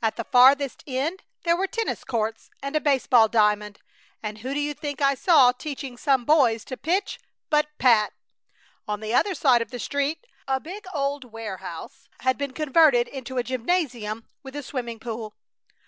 [0.00, 3.80] At the farthest end there were tennis courts and a baseball diamond;
[4.22, 7.18] and who do you think I saw teaching some boys to pitch,
[7.50, 8.12] but Pat!
[8.86, 13.36] On the other side of the street a big, old warehouse had been converted into
[13.36, 15.34] a gymnasium with a swimming pool.